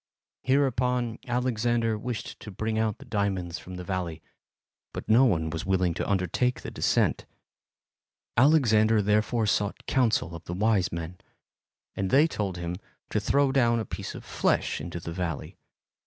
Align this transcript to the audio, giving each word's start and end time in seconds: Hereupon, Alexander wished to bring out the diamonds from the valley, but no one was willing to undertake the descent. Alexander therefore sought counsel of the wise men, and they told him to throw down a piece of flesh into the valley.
Hereupon, 0.41 1.19
Alexander 1.27 1.95
wished 1.95 2.39
to 2.39 2.49
bring 2.49 2.79
out 2.79 2.97
the 2.97 3.05
diamonds 3.05 3.59
from 3.59 3.75
the 3.75 3.83
valley, 3.83 4.23
but 4.93 5.07
no 5.07 5.25
one 5.25 5.51
was 5.51 5.63
willing 5.63 5.93
to 5.93 6.09
undertake 6.09 6.61
the 6.61 6.71
descent. 6.71 7.27
Alexander 8.35 9.03
therefore 9.03 9.45
sought 9.45 9.85
counsel 9.85 10.33
of 10.33 10.43
the 10.45 10.55
wise 10.55 10.91
men, 10.91 11.19
and 11.95 12.09
they 12.09 12.25
told 12.25 12.57
him 12.57 12.77
to 13.11 13.19
throw 13.19 13.51
down 13.51 13.79
a 13.79 13.85
piece 13.85 14.15
of 14.15 14.25
flesh 14.25 14.81
into 14.81 14.99
the 14.99 15.13
valley. 15.13 15.55